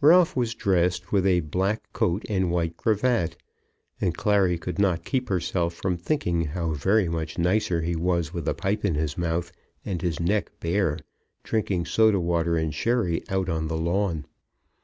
[0.00, 3.34] Ralph was dressed, with a black coat and white cravat,
[4.00, 8.46] and Clary could not keep herself from thinking how very much nicer he was with
[8.46, 9.50] a pipe in his mouth,
[9.84, 11.00] and his neck bare,
[11.42, 14.26] drinking soda water and sherry out on the lawn.